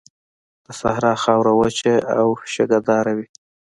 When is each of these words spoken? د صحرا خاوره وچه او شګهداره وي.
د 0.65 0.67
صحرا 0.79 1.13
خاوره 1.23 1.51
وچه 1.59 1.93
او 2.19 2.27
شګهداره 2.53 3.11
وي. 3.17 3.27